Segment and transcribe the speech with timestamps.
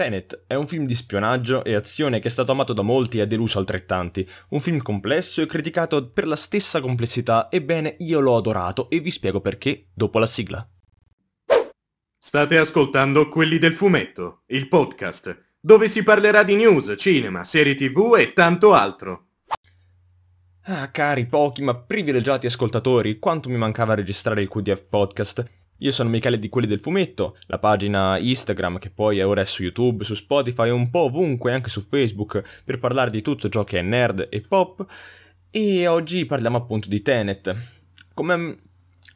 [0.00, 3.20] Tenet è un film di spionaggio e azione che è stato amato da molti e
[3.20, 4.26] ha deluso altrettanti.
[4.48, 9.10] Un film complesso e criticato per la stessa complessità, ebbene io l'ho adorato e vi
[9.10, 10.66] spiego perché dopo la sigla.
[12.18, 18.16] State ascoltando Quelli del Fumetto, il podcast, dove si parlerà di news, cinema, serie tv
[18.18, 19.26] e tanto altro.
[20.62, 25.59] Ah, cari pochi ma privilegiati ascoltatori, quanto mi mancava registrare il QDF podcast.
[25.82, 29.62] Io sono Michele di Quelli del Fumetto, la pagina Instagram che poi è ora su
[29.62, 33.78] YouTube, su Spotify, un po' ovunque, anche su Facebook, per parlare di tutto ciò che
[33.78, 34.84] è nerd e pop.
[35.50, 37.54] E oggi parliamo appunto di Tenet.
[38.12, 38.58] Come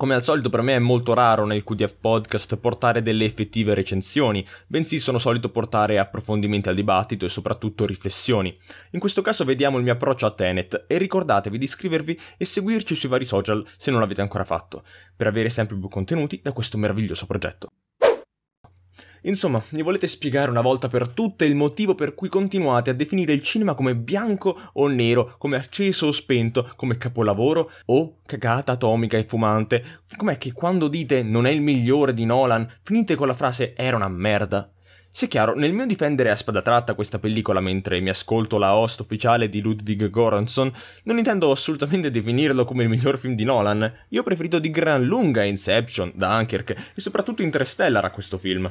[0.00, 4.42] come al solito per me è molto raro nel QDF podcast portare delle effettive recensioni,
[4.66, 8.56] bensì sono solito portare approfondimenti al dibattito e soprattutto riflessioni.
[8.92, 12.94] In questo caso vediamo il mio approccio a Tenet e ricordatevi di iscrivervi e seguirci
[12.94, 16.78] sui vari social se non l'avete ancora fatto, per avere sempre più contenuti da questo
[16.78, 17.68] meraviglioso progetto.
[19.22, 23.34] Insomma, mi volete spiegare una volta per tutte il motivo per cui continuate a definire
[23.34, 29.18] il cinema come bianco o nero, come acceso o spento, come capolavoro o cagata atomica
[29.18, 30.02] e fumante?
[30.16, 33.96] Com'è che quando dite non è il migliore di Nolan, finite con la frase era
[33.96, 34.70] una merda?
[35.12, 39.00] Sia chiaro, nel mio difendere a spada tratta questa pellicola mentre mi ascolto la host
[39.00, 43.92] ufficiale di Ludwig Göransson, non intendo assolutamente definirlo come il miglior film di Nolan.
[44.10, 48.70] Io ho preferito di gran lunga Inception, Dunkirk e soprattutto Interstellar a questo film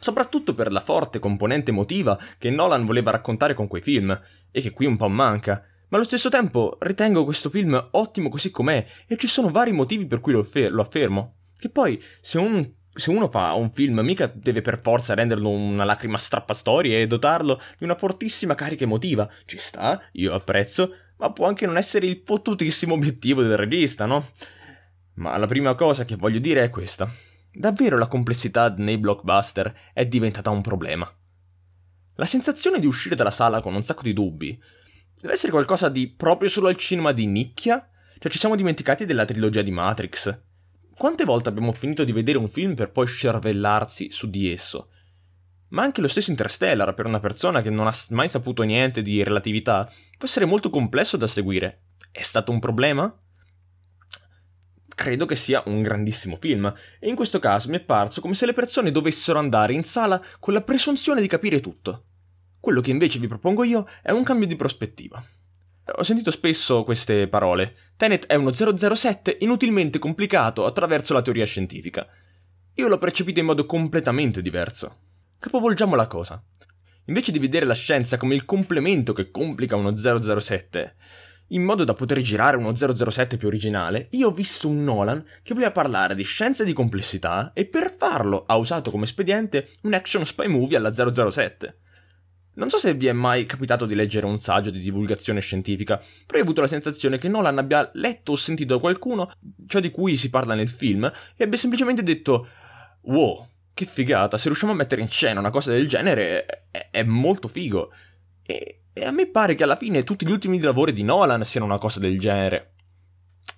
[0.00, 4.18] soprattutto per la forte componente emotiva che Nolan voleva raccontare con quei film,
[4.50, 5.64] e che qui un po' manca.
[5.88, 10.06] Ma allo stesso tempo ritengo questo film ottimo così com'è, e ci sono vari motivi
[10.06, 11.34] per cui lo, affer- lo affermo.
[11.58, 15.84] Che poi, se, un, se uno fa un film, mica deve per forza renderlo una
[15.84, 19.28] lacrima strappastorie e dotarlo di una fortissima carica emotiva.
[19.44, 24.28] Ci sta, io apprezzo, ma può anche non essere il fottutissimo obiettivo del regista, no?
[25.14, 27.12] Ma la prima cosa che voglio dire è questa.
[27.52, 31.10] Davvero la complessità nei blockbuster è diventata un problema.
[32.14, 34.60] La sensazione di uscire dalla sala con un sacco di dubbi
[35.20, 37.88] deve essere qualcosa di proprio solo al cinema di nicchia?
[38.18, 40.38] Cioè ci siamo dimenticati della trilogia di Matrix?
[40.94, 44.90] Quante volte abbiamo finito di vedere un film per poi scervellarsi su di esso?
[45.68, 49.22] Ma anche lo stesso Interstellar, per una persona che non ha mai saputo niente di
[49.22, 51.84] relatività, può essere molto complesso da seguire.
[52.12, 53.12] È stato un problema?
[55.00, 58.44] Credo che sia un grandissimo film, e in questo caso mi è parso come se
[58.44, 62.04] le persone dovessero andare in sala con la presunzione di capire tutto.
[62.60, 65.24] Quello che invece vi propongo io è un cambio di prospettiva.
[65.96, 67.76] Ho sentito spesso queste parole.
[67.96, 72.06] Tenet è uno 007 inutilmente complicato attraverso la teoria scientifica.
[72.74, 74.96] Io l'ho percepito in modo completamente diverso.
[75.38, 76.44] Capovolgiamo la cosa.
[77.06, 80.94] Invece di vedere la scienza come il complemento che complica uno 007,
[81.52, 85.54] in modo da poter girare uno 007 più originale, io ho visto un Nolan che
[85.54, 89.94] voleva parlare di scienza e di complessità e per farlo ha usato come espediente un
[89.94, 91.78] action spy movie alla 007.
[92.52, 96.38] Non so se vi è mai capitato di leggere un saggio di divulgazione scientifica, però
[96.38, 99.30] ho avuto la sensazione che Nolan abbia letto o sentito da qualcuno
[99.66, 102.48] ciò di cui si parla nel film e abbia semplicemente detto
[103.02, 107.02] wow, che figata, se riusciamo a mettere in scena una cosa del genere è, è
[107.02, 107.92] molto figo.
[108.42, 111.64] E e a me pare che alla fine tutti gli ultimi lavori di Nolan siano
[111.64, 112.74] una cosa del genere.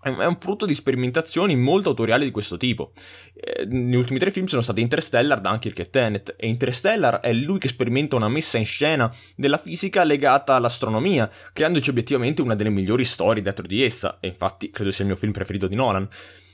[0.01, 2.93] È un frutto di sperimentazioni molto autoriali di questo tipo.
[3.35, 7.59] Eh, gli ultimi tre film sono stati Interstellar, Dunkirk e Tenet, e Interstellar è lui
[7.59, 13.05] che sperimenta una messa in scena della fisica legata all'astronomia, creandoci obiettivamente una delle migliori
[13.05, 16.09] storie dentro di essa, e infatti credo sia il mio film preferito di Nolan.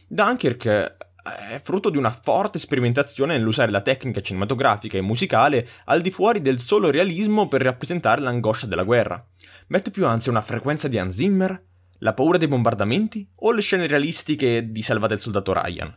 [0.08, 0.96] Dunkirk
[1.36, 6.40] è frutto di una forte sperimentazione nell'usare la tecnica cinematografica e musicale al di fuori
[6.40, 9.24] del solo realismo per rappresentare l'angoscia della guerra.
[9.68, 11.62] Mette più ansia una frequenza di Hans Zimmer,
[11.98, 15.94] la paura dei bombardamenti o le scene realistiche di Salvate il soldato Ryan.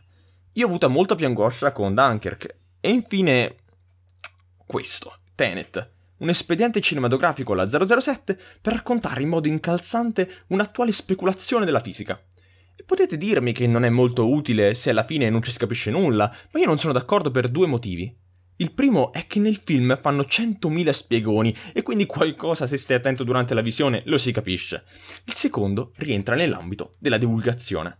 [0.54, 2.56] Io ho avuto molta più angoscia con Dunkirk.
[2.80, 3.54] E infine
[4.66, 11.80] questo, Tenet, un espediente cinematografico alla 007 per raccontare in modo incalzante un'attuale speculazione della
[11.80, 12.20] fisica.
[12.84, 16.34] Potete dirmi che non è molto utile se alla fine non ci si capisce nulla,
[16.50, 18.14] ma io non sono d'accordo per due motivi.
[18.56, 23.24] Il primo è che nel film fanno 100.000 spiegoni e quindi qualcosa se stai attento
[23.24, 24.84] durante la visione lo si capisce.
[25.24, 27.98] Il secondo rientra nell'ambito della divulgazione.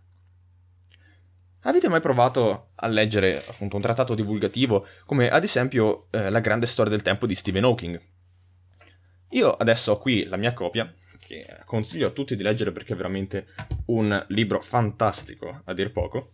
[1.65, 6.65] Avete mai provato a leggere appunto un trattato divulgativo come ad esempio eh, La grande
[6.65, 7.99] storia del tempo di Stephen Hawking?
[9.29, 10.93] Io adesso ho qui la mia copia
[11.33, 13.47] che consiglio a tutti di leggere perché è veramente
[13.87, 16.33] un libro fantastico, a dir poco.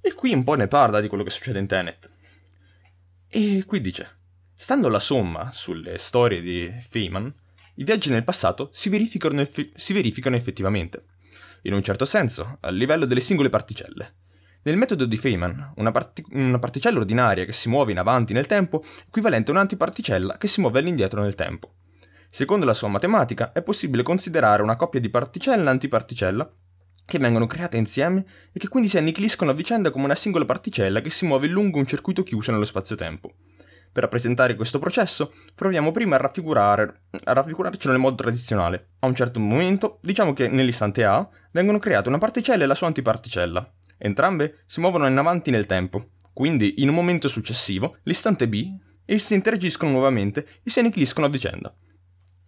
[0.00, 2.10] E qui un po' ne parla di quello che succede in Tenet.
[3.28, 4.18] E qui dice,
[4.54, 7.32] stando alla somma sulle storie di Feynman,
[7.76, 11.04] i viaggi nel passato si verificano, effe- si verificano effettivamente,
[11.62, 14.14] in un certo senso, a livello delle singole particelle.
[14.62, 18.46] Nel metodo di Feynman, una, parti- una, particella ordinaria che si muove in avanti nel
[18.46, 21.74] tempo è equivalente a un'antiparticella che si muove all'indietro nel tempo.
[22.34, 26.52] Secondo la sua matematica, è possibile considerare una coppia di particella e antiparticella
[27.04, 31.00] che vengono create insieme e che quindi si annichiliscono a vicenda come una singola particella
[31.00, 33.32] che si muove lungo un circuito chiuso nello spazio-tempo.
[33.92, 38.88] Per rappresentare questo processo, proviamo prima a, raffigurare, a raffigurarcelo nel modo tradizionale.
[38.98, 42.88] A un certo momento, diciamo che nell'istante A, vengono create una particella e la sua
[42.88, 43.74] antiparticella.
[43.96, 49.34] Entrambe si muovono in avanti nel tempo, quindi in un momento successivo, l'istante B, essi
[49.34, 51.72] interagiscono nuovamente e si annichiliscono a vicenda.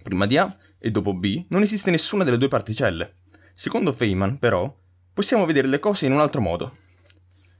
[0.07, 3.17] Prima di A e dopo B non esiste nessuna delle due particelle.
[3.53, 4.73] Secondo Feynman, però,
[5.13, 6.77] possiamo vedere le cose in un altro modo.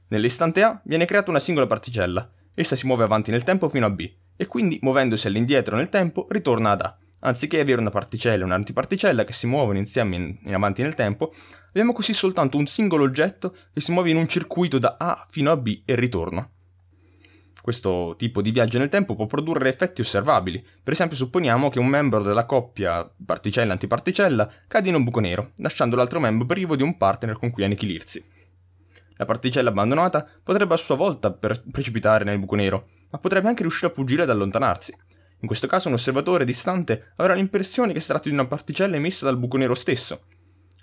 [0.07, 3.89] Nell'istante A viene creata una singola particella, essa si muove avanti nel tempo fino a
[3.89, 6.97] B, e quindi muovendosi all'indietro nel tempo ritorna ad A.
[7.19, 11.33] Anziché avere una particella e un'antiparticella che si muovono insieme in, in avanti nel tempo,
[11.67, 15.51] abbiamo così soltanto un singolo oggetto che si muove in un circuito da A fino
[15.51, 16.51] a B e ritorno.
[17.67, 20.65] Questo tipo di viaggio nel tempo può produrre effetti osservabili.
[20.81, 25.97] Per esempio, supponiamo che un membro della coppia particella-antiparticella cade in un buco nero, lasciando
[25.97, 28.23] l'altro membro privo di un partner con cui annichilirsi.
[29.17, 33.91] La particella abbandonata potrebbe a sua volta precipitare nel buco nero, ma potrebbe anche riuscire
[33.91, 34.95] a fuggire ed allontanarsi.
[35.41, 39.25] In questo caso un osservatore distante avrà l'impressione che si tratti di una particella emessa
[39.25, 40.21] dal buco nero stesso,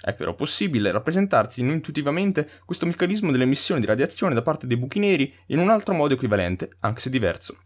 [0.05, 5.35] è però possibile rappresentarsi intuitivamente questo meccanismo dell'emissione di radiazione da parte dei buchi neri
[5.47, 7.57] in un altro modo equivalente, anche se diverso.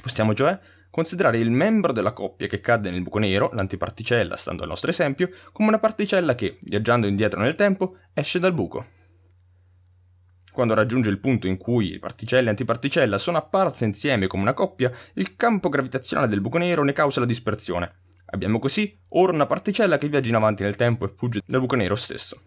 [0.00, 0.58] Possiamo cioè
[0.90, 5.30] considerare il membro della coppia che cade nel buco nero, l'antiparticella, stando al nostro esempio,
[5.52, 8.84] come una particella che, viaggiando indietro nel tempo, esce dal buco.
[10.50, 14.90] Quando raggiunge il punto in cui particella e antiparticella sono apparse insieme come una coppia,
[15.14, 18.05] il campo gravitazionale del buco nero ne causa la dispersione.
[18.36, 21.74] Abbiamo così ora una particella che viaggia in avanti nel tempo e fugge dal buco
[21.74, 22.42] nero stesso.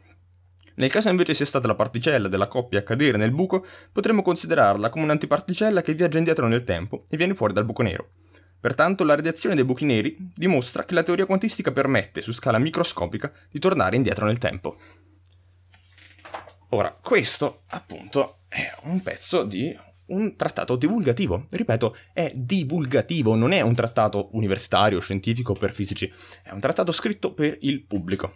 [0.75, 4.89] Nel caso invece sia stata la particella della coppia a cadere nel buco, potremmo considerarla
[4.89, 8.11] come un'antiparticella che viaggia indietro nel tempo e viene fuori dal buco nero.
[8.59, 13.31] Pertanto la radiazione dei buchi neri dimostra che la teoria quantistica permette, su scala microscopica,
[13.49, 14.77] di tornare indietro nel tempo.
[16.69, 19.75] Ora, questo appunto è un pezzo di
[20.09, 21.47] un trattato divulgativo.
[21.49, 26.11] Ripeto, è divulgativo, non è un trattato universitario, scientifico per fisici,
[26.43, 28.35] è un trattato scritto per il pubblico.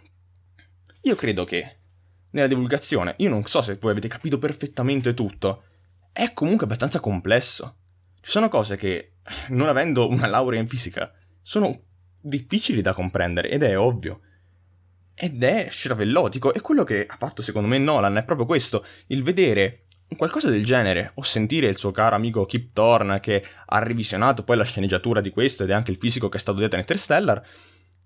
[1.02, 1.78] Io credo che
[2.30, 5.64] nella divulgazione, io non so se voi avete capito perfettamente tutto,
[6.12, 7.76] è comunque abbastanza complesso.
[8.20, 9.16] Ci sono cose che,
[9.48, 11.12] non avendo una laurea in fisica,
[11.42, 11.82] sono
[12.20, 14.20] difficili da comprendere ed è ovvio.
[15.14, 19.22] Ed è scervellotico e quello che ha fatto secondo me Nolan è proprio questo, il
[19.22, 19.83] vedere
[20.16, 24.56] qualcosa del genere, o sentire il suo caro amico Kip Thorne che ha revisionato poi
[24.56, 27.46] la sceneggiatura di questo ed è anche il fisico che è stato dietro a Interstellar,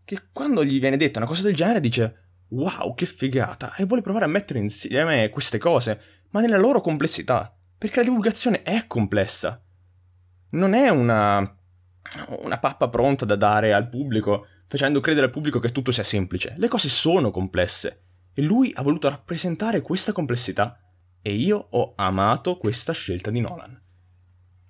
[0.05, 4.03] che quando gli viene detta una cosa del genere dice wow che figata e vuole
[4.03, 6.01] provare a mettere insieme queste cose,
[6.31, 9.63] ma nella loro complessità, perché la divulgazione è complessa.
[10.51, 11.39] Non è una,
[12.41, 16.55] una pappa pronta da dare al pubblico, facendo credere al pubblico che tutto sia semplice.
[16.57, 18.03] Le cose sono complesse
[18.33, 20.81] e lui ha voluto rappresentare questa complessità
[21.23, 23.81] e io ho amato questa scelta di Nolan.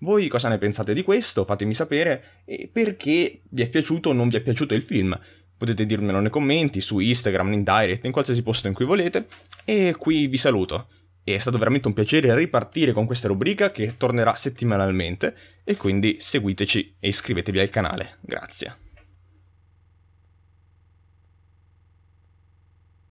[0.01, 1.45] Voi cosa ne pensate di questo?
[1.45, 5.19] Fatemi sapere e perché vi è piaciuto o non vi è piaciuto il film.
[5.57, 9.27] Potete dirmelo nei commenti, su Instagram, in direct, in qualsiasi posto in cui volete.
[9.65, 10.89] E qui vi saluto.
[11.25, 15.35] È stato veramente un piacere ripartire con questa rubrica che tornerà settimanalmente
[15.65, 18.19] e quindi seguiteci e iscrivetevi al canale.
[18.21, 18.88] Grazie.